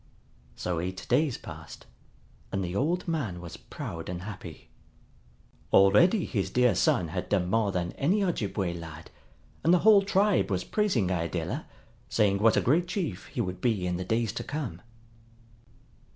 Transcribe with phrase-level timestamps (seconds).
[0.55, 1.85] So eight days passed,
[2.51, 4.71] and the old man was proud and happy.
[5.71, 9.11] Already his dear son had done more than any Ojibway lad,
[9.63, 11.67] and the whole tribe was praising Iadilla,
[12.09, 14.81] saying what a great chief he would be in the days to come.